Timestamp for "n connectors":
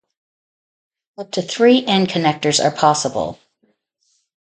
1.85-2.59